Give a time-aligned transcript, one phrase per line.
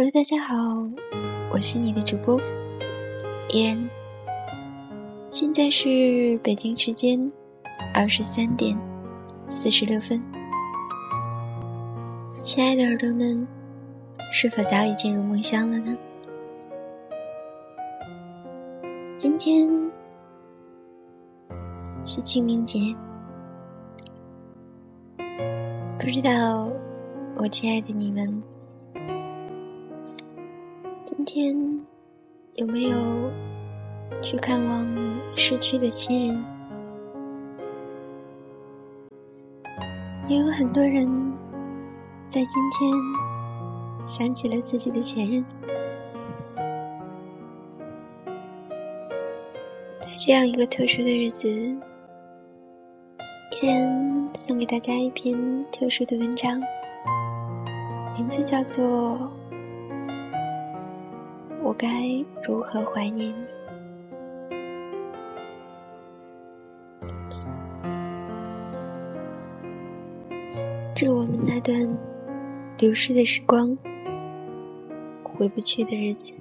[0.00, 0.56] Hello，大家好，
[1.52, 2.40] 我是你的主播
[3.50, 3.90] 依然。
[5.28, 7.30] 现在是北京时间
[7.92, 8.74] 二十三点
[9.46, 10.18] 四十六分。
[12.40, 13.46] 亲爱的耳朵们，
[14.32, 15.94] 是否早已进入梦乡了呢？
[19.18, 19.68] 今天
[22.06, 22.78] 是清明节，
[25.98, 26.70] 不知道
[27.36, 28.42] 我亲爱的你们。
[31.32, 31.54] 天
[32.54, 32.98] 有没有
[34.20, 34.84] 去看望
[35.36, 36.44] 逝去的亲人？
[40.28, 41.06] 也有很多人
[42.28, 42.92] 在今天
[44.08, 45.44] 想起了自己的前任。
[50.00, 51.78] 在这样一个特殊的日子，依
[53.68, 56.60] 然送给大家一篇特殊的文章，
[58.16, 59.30] 名字叫做。
[61.80, 61.88] 该
[62.46, 63.46] 如何怀念你？
[70.94, 71.74] 致我们那段
[72.76, 73.74] 流逝的时光，
[75.24, 76.34] 回不去的日子。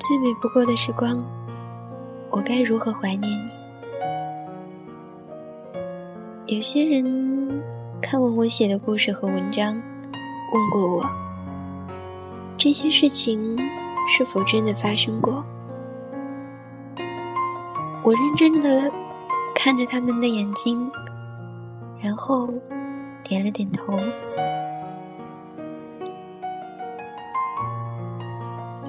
[0.00, 1.16] 最美不过的时光，
[2.30, 3.61] 我该如何怀念你？
[6.52, 7.62] 有些人
[8.02, 9.74] 看完我写的故事和文章，
[10.52, 11.06] 问过我：
[12.58, 13.56] 这些事情
[14.06, 15.42] 是否真的发生过？
[18.04, 18.92] 我认真的
[19.54, 20.90] 看着他们的眼睛，
[22.02, 22.52] 然后
[23.24, 23.98] 点了点头。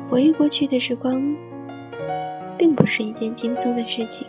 [0.10, 1.34] 回忆过去的时光，
[2.58, 4.28] 并不是一件轻松的事情。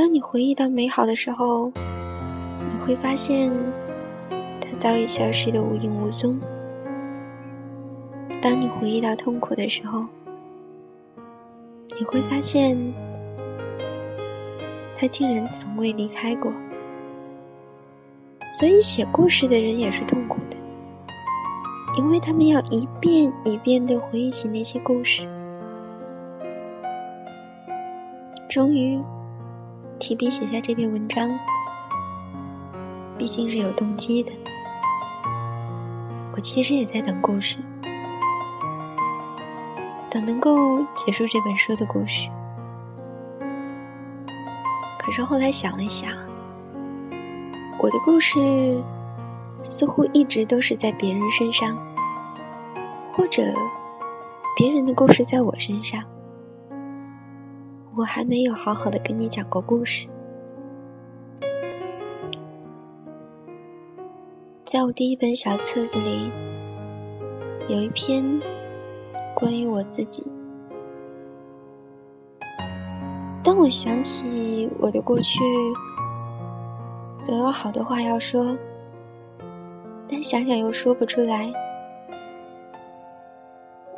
[0.00, 1.70] 当你回忆到美好的时候，
[2.72, 3.52] 你会发现
[4.58, 6.40] 它早已消失的无影无踪；
[8.40, 10.06] 当你回忆到痛苦的时候，
[11.98, 12.74] 你会发现
[14.96, 16.50] 它竟然从未离开过。
[18.58, 20.56] 所以，写故事的人也是痛苦的，
[21.98, 25.28] 因为他们要一遍一遍的回忆起那些故事，
[28.48, 28.98] 终于。
[30.00, 31.28] 提笔写下这篇文章，
[33.18, 34.32] 毕竟是有动机的。
[36.32, 37.58] 我其实也在等故事，
[40.10, 42.30] 等能够结束这本书的故事。
[44.98, 46.10] 可是后来想了想，
[47.78, 48.82] 我的故事
[49.62, 51.76] 似乎一直都是在别人身上，
[53.12, 53.42] 或者
[54.56, 56.02] 别人的故事在我身上。
[57.96, 60.06] 我还没有好好的跟你讲过故事。
[64.64, 66.30] 在我第一本小册子里，
[67.68, 68.24] 有一篇
[69.34, 70.24] 关于我自己。
[73.42, 75.40] 当我想起我的过去，
[77.20, 78.56] 总有好多话要说，
[80.08, 81.52] 但想想又说不出来。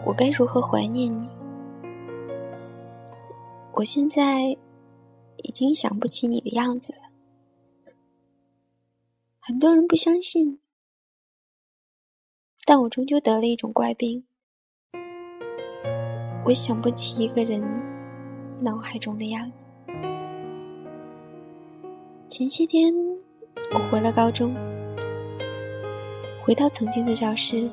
[0.07, 1.42] 我该如何怀念你？
[3.75, 4.57] 我现在
[5.39, 6.99] 已经想不起你的样子了。
[9.41, 10.61] 很多人不相信，
[12.67, 14.25] 但我终究得了一种怪病。
[16.45, 17.63] 我想不起一个人
[18.61, 19.65] 脑海中的样子。
[22.29, 22.93] 前些天，
[23.73, 24.55] 我回了高中，
[26.45, 27.71] 回到曾经的教室，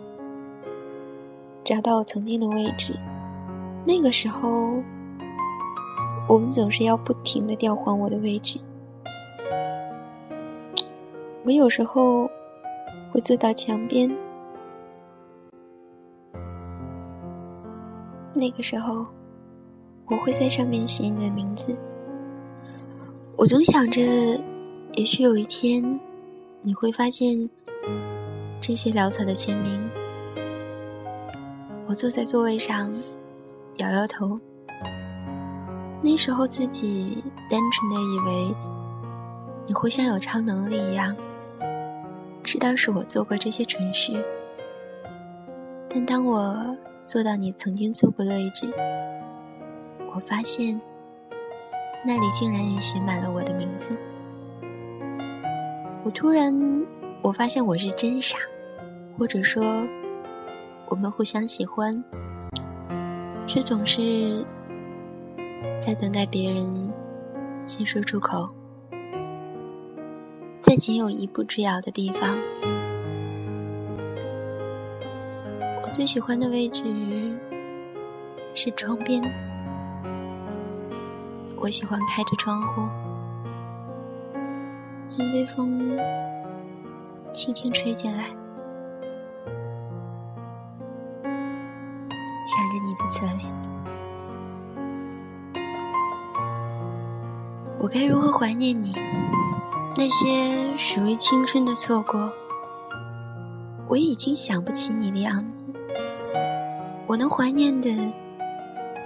[1.66, 2.98] 找到我曾经的位置。
[3.86, 4.82] 那个时候。
[6.30, 8.60] 我们总是要不停的调换我的位置。
[11.44, 12.30] 我有时候
[13.12, 14.16] 会坐到墙边，
[18.36, 19.04] 那个时候
[20.06, 21.76] 我会在上面写你的名字。
[23.36, 24.00] 我总想着，
[24.94, 26.00] 也许有一天
[26.62, 27.50] 你会发现
[28.62, 29.90] 这些潦草的签名。
[31.88, 32.94] 我坐在座位上，
[33.78, 34.40] 摇摇头。
[36.02, 38.56] 那时候自己单纯的以为
[39.68, 41.16] 你会像有超能力一样，
[42.44, 44.14] 知道是我做过这些蠢事。
[45.90, 48.72] 但当我做到你曾经做过的位置，
[50.16, 50.80] 我发现
[52.06, 53.92] 那里竟然也写满了我的名字。
[56.04, 56.86] 我突然，
[57.22, 58.38] 我发现我是真傻，
[59.18, 59.64] 或者说
[60.88, 62.02] 我们互相喜欢，
[63.46, 64.46] 却总是。
[65.80, 66.92] 在等待别人
[67.66, 68.50] 先说出口，
[70.60, 72.38] 在仅有一步之遥的地方。
[75.82, 76.84] 我最喜欢的位置
[78.54, 79.24] 是窗边，
[81.56, 82.82] 我喜欢开着窗户，
[85.18, 85.98] 让微风
[87.34, 88.26] 轻轻吹进来。
[92.46, 93.69] 想着你的侧脸，
[97.82, 98.94] 我该如何怀念你？
[99.96, 102.32] 那些属于青春的错过，
[103.88, 105.66] 我已经想不起你的样子。
[107.08, 107.90] 我能怀念的，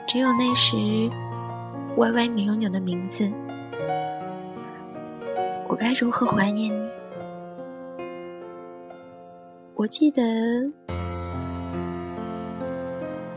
[0.07, 0.75] 只有那时
[1.97, 3.31] 歪歪扭扭的名字。
[5.67, 6.89] 我该如何怀念你？
[9.75, 10.23] 我记得。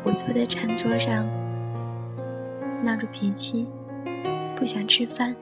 [0.02, 1.26] 我坐在餐桌上，
[2.82, 3.66] 闹着脾气，
[4.56, 5.36] 不想吃饭。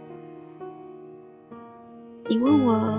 [2.26, 2.99] 你问我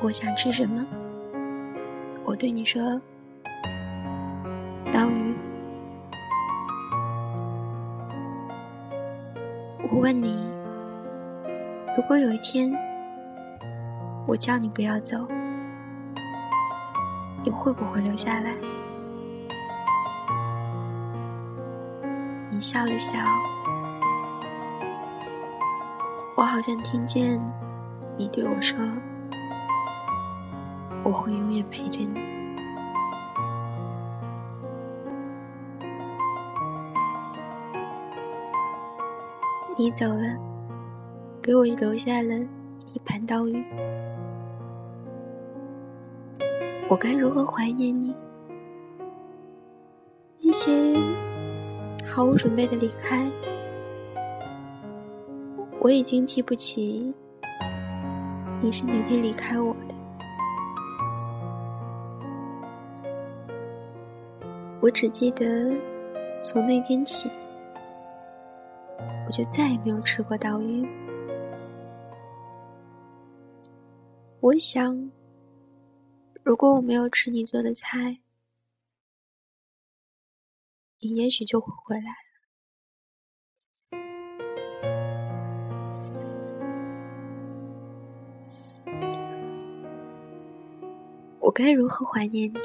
[0.00, 0.84] 我想吃什么，
[2.24, 2.80] 我对你说
[4.90, 5.34] 刀鱼。
[9.90, 10.34] 我问你，
[11.96, 12.72] 如果有一天
[14.26, 15.28] 我叫你不要走，
[17.44, 18.54] 你会不会留下来？
[22.50, 23.18] 你笑了笑，
[26.44, 27.40] 我好像听见
[28.18, 28.76] 你对我说
[31.02, 32.20] ：“我会永远陪着你。”
[39.78, 40.36] 你走了，
[41.40, 42.34] 给我留下了
[42.92, 43.64] 一盘刀鱼，
[46.90, 48.14] 我该如何怀念你？
[50.42, 50.94] 那些。
[52.04, 53.28] 毫无准备的离开，
[55.84, 57.12] 我已经记不起
[58.62, 59.94] 你是哪天离开我的。
[64.80, 65.70] 我只记得
[66.42, 67.28] 从那天起，
[69.26, 70.88] 我就再也没有吃过刀鱼。
[74.40, 75.10] 我想，
[76.42, 78.20] 如果我没有吃你做的菜。
[81.00, 82.23] 你也许就会回来
[91.44, 92.58] 我该如何怀念你？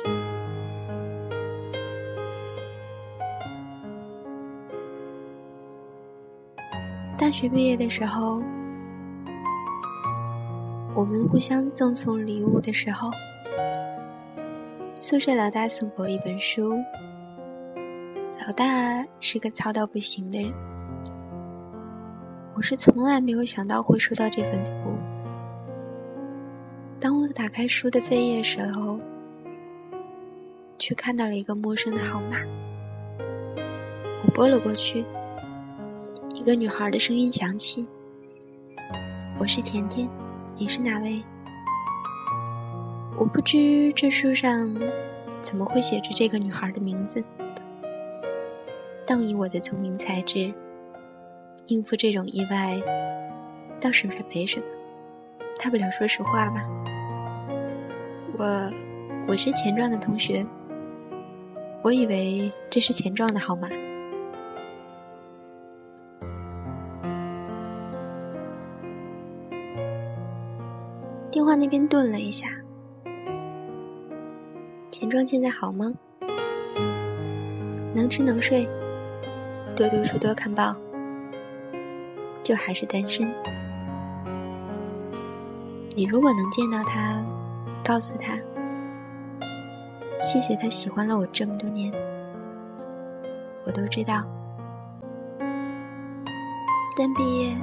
[7.17, 8.41] 大学毕业的时候，
[10.95, 13.11] 我们互相赠送礼物的时候，
[14.95, 16.73] 宿舍老大送过我一本书。
[18.47, 20.53] 老大是个糙到不行的人，
[22.55, 25.08] 我是从来没有想到会收到这份礼物。
[27.29, 28.99] 我打开书的扉页时候，
[30.79, 32.39] 却看到了一个陌生的号码。
[34.25, 35.05] 我拨了过去，
[36.33, 37.87] 一个女孩的声音响起
[39.37, 40.09] ：“我是甜甜，
[40.57, 41.21] 你是哪位？”
[43.15, 44.75] 我不知这书上
[45.39, 47.23] 怎么会写着这个女孩的名字。
[49.05, 50.51] 但以我的聪明才智，
[51.67, 52.81] 应付这种意外，
[53.79, 54.65] 倒是没什么。
[55.63, 56.67] 大不了说实话吧。
[58.39, 58.71] 我，
[59.27, 60.45] 我是钱壮的同学。
[61.81, 63.67] 我以为这是钱壮的号码。
[71.29, 72.47] 电话那边顿了一下。
[74.89, 75.93] 钱壮现在好吗？
[77.93, 78.65] 能吃能睡。
[79.75, 80.73] 多读书，多看报，
[82.41, 83.29] 就还是单身。
[85.93, 87.21] 你如果能见到他，
[87.89, 88.37] 告诉他，
[90.21, 91.91] 谢谢他喜欢了我这么多年。
[93.65, 94.23] 我都知道，
[96.95, 97.57] 但毕业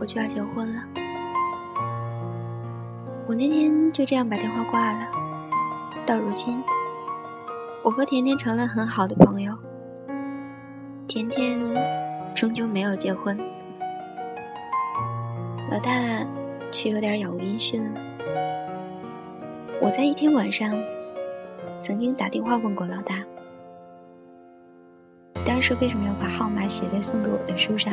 [0.00, 0.82] 我就要结婚了。
[3.28, 5.06] 我那天就这样把电话挂了。
[6.04, 6.60] 到如今，
[7.84, 9.56] 我和甜甜成了很好的朋友。
[11.06, 11.56] 甜甜
[12.34, 13.38] 终究没有结婚，
[15.70, 15.92] 老大
[16.72, 18.13] 却有点杳无音讯了。
[19.84, 20.82] 我在一天晚上
[21.76, 23.22] 曾经打电话问过老大，
[25.44, 27.92] 当时为什么要把号码写在送给我的书上？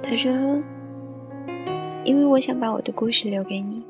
[0.00, 0.30] 他说
[2.06, 3.84] ：“因为我想把我的故事留给你，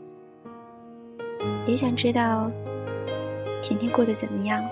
[1.66, 2.50] 也想知道
[3.60, 4.64] 甜甜过得怎么样。”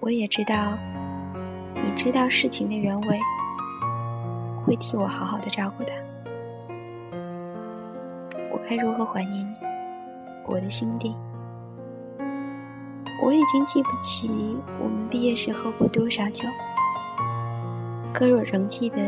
[0.00, 0.76] 我也知道，
[1.72, 3.20] 你知道事情的原委，
[4.64, 5.94] 会替我好好的照顾他。
[8.68, 9.56] 该如何怀念你，
[10.44, 11.16] 我的兄弟？
[13.24, 14.28] 我已经记不起
[14.78, 16.46] 我们毕业时喝过多少酒，
[18.12, 18.98] 可我仍记得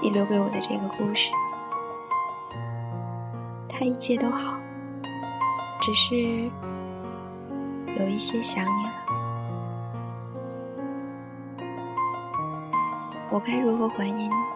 [0.00, 1.32] 你留给我的这个故事。
[3.68, 4.56] 他一切都好，
[5.80, 6.48] 只是
[7.98, 8.92] 有一些想你了。
[13.28, 14.49] 我该如何怀念你？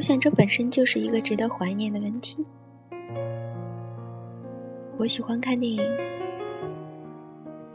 [0.00, 2.42] 我想这本身就是一个值得怀念的问题。
[4.96, 5.82] 我喜欢看电影，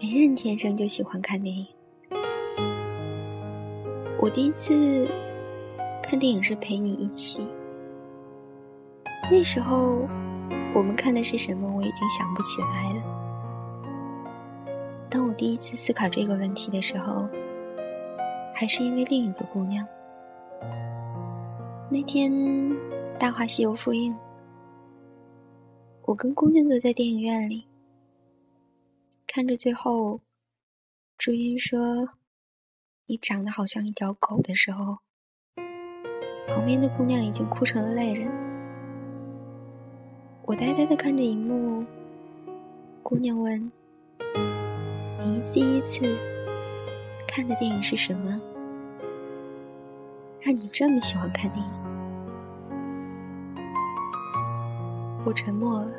[0.01, 1.67] 没人天生就喜欢看电影。
[4.19, 5.07] 我第一次
[6.01, 7.47] 看电影是陪你一起，
[9.29, 10.07] 那时候
[10.73, 13.03] 我们看的是什么，我已经想不起来了。
[15.11, 17.29] 当我第一次思考这个问题的时候，
[18.51, 19.87] 还是因为另一个姑娘。
[21.95, 22.29] 那天
[23.17, 24.13] 《大话西游》复映。
[26.03, 27.65] 我跟姑娘坐在电影院里，
[29.25, 30.19] 看着最后，
[31.17, 31.77] 朱茵说
[33.07, 34.97] ：“你长得好像一条狗”的时候，
[36.49, 38.29] 旁边的姑娘已经哭成了泪人。
[40.43, 41.85] 我呆呆的看着荧幕，
[43.01, 43.71] 姑娘问
[45.23, 46.01] ：“你第一次
[47.25, 48.37] 看的电影是什么？
[50.41, 51.71] 让你这么喜欢看电影？”
[55.25, 55.91] 我沉默了。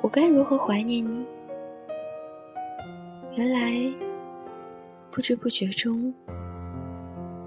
[0.00, 1.26] 我该如何怀念你？
[3.36, 3.92] 原来，
[5.10, 6.12] 不知不觉中，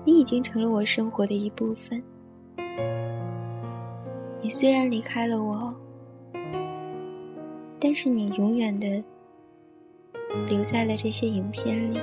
[0.05, 2.01] 你已经成了我生活的一部分。
[4.39, 5.73] 你虽然离开了我，
[7.79, 9.03] 但是你永远的
[10.47, 11.99] 留在了这些影片里。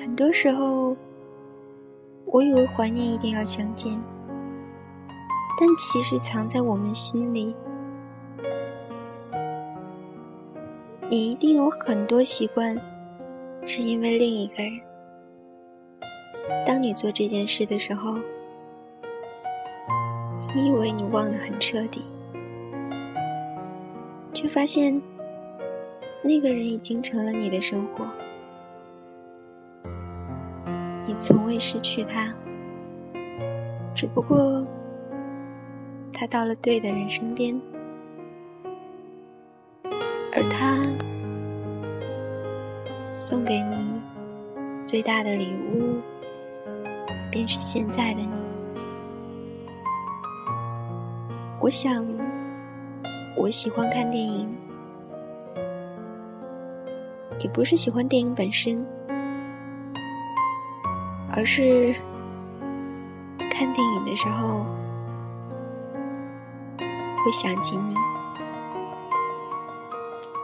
[0.00, 0.96] 很多时候，
[2.26, 3.96] 我以为怀念一定要相见。
[5.60, 7.52] 但其实藏在我们心里，
[11.10, 12.80] 你一定有很多习惯，
[13.66, 14.80] 是因为另一个人。
[16.64, 18.14] 当你做这件事的时候，
[20.54, 22.04] 你以为你忘得很彻底，
[24.32, 25.02] 却发现
[26.22, 28.06] 那个人已经成了你的生活，
[31.04, 32.32] 你从未失去他，
[33.92, 34.64] 只不过。
[36.20, 37.56] 他到了对的人身边，
[40.32, 40.82] 而他
[43.14, 44.02] 送给你
[44.84, 46.00] 最大的礼物，
[47.30, 48.28] 便是现在的你。
[51.60, 52.04] 我想，
[53.36, 54.52] 我喜欢看电影，
[57.38, 58.84] 也不是喜欢电影本身，
[61.32, 61.94] 而是
[63.38, 64.66] 看电影的时候。
[67.24, 67.94] 会想起你。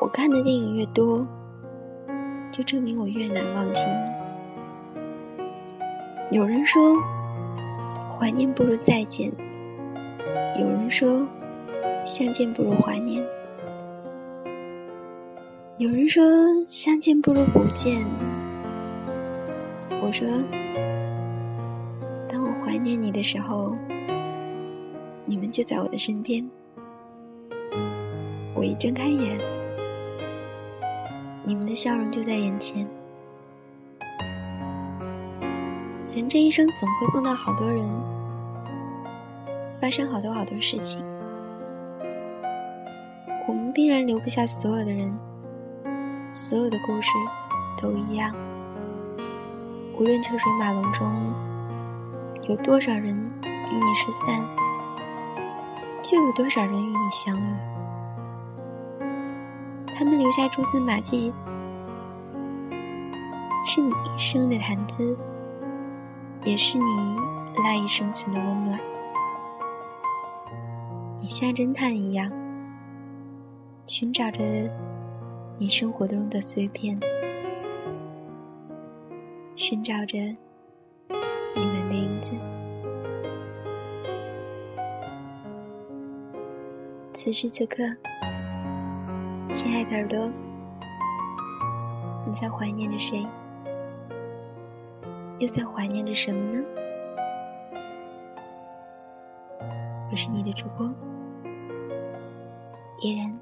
[0.00, 1.26] 我看的电影越多，
[2.50, 3.80] 就证明我越难忘记
[6.30, 6.36] 你。
[6.36, 6.96] 有人说，
[8.18, 9.30] 怀念不如再见；
[10.58, 11.26] 有人说，
[12.04, 13.22] 相见不如怀念；
[15.78, 16.22] 有人说，
[16.68, 18.04] 相见不如不见。
[20.02, 20.26] 我说，
[22.28, 23.74] 当我怀念你的时候，
[25.24, 26.46] 你们就在我的身边。
[28.64, 29.38] 我一睁开眼，
[31.42, 32.88] 你们的笑容就在眼前。
[36.14, 37.86] 人这一生总会碰到好多人，
[39.82, 41.04] 发生好多好多事情。
[43.46, 45.14] 我们必然留不下所有的人，
[46.32, 47.10] 所有的故事
[47.82, 48.34] 都一样。
[49.98, 51.34] 无论车水马龙中
[52.48, 54.42] 有多少人与你失散，
[56.00, 57.73] 就有多少人与你相遇。
[59.96, 61.32] 他们留下蛛丝马迹，
[63.64, 65.16] 是你一生的谈资，
[66.42, 66.84] 也是你
[67.64, 68.80] 赖以生存的温暖。
[71.22, 72.28] 你像侦探一样，
[73.86, 74.42] 寻找着
[75.58, 76.98] 你生活中的碎片，
[79.54, 80.18] 寻找着
[81.54, 82.32] 你们的影子。
[87.12, 87.84] 此时此刻。
[89.64, 90.30] 亲爱的耳朵，
[92.26, 93.26] 你在怀念着谁？
[95.38, 96.62] 又在怀念着什么呢？
[100.12, 100.86] 我是你的主播，
[103.00, 103.34] 依然。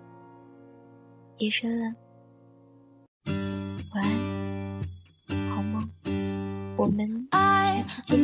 [1.38, 1.92] 夜深了，
[3.92, 4.10] 晚安，
[5.50, 5.82] 好梦，
[6.76, 8.16] 我们下期见。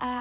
[0.00, 0.15] A.